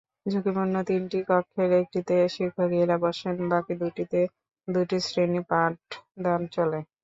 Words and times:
ঝুঁকিপূর্ণ 0.25 0.75
তিনটি 0.87 1.19
কক্ষের 1.29 1.71
একটিতে 1.81 2.15
শিক্ষকেরা 2.29 2.95
বসেন, 3.03 3.35
বাকি 3.51 3.73
দুটিতে 3.81 4.19
দুটি 4.67 4.97
শ্রেণির 5.05 5.45
পাঠদান 5.49 6.41
চলে। 6.53 6.79